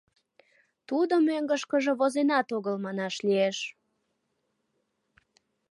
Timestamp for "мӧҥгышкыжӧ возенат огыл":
1.27-2.75